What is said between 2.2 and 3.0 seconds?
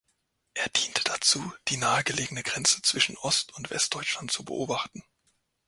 Grenze